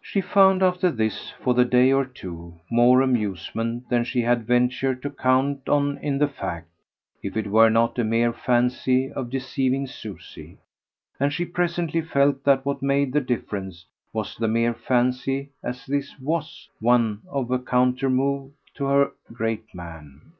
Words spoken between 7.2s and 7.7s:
if it were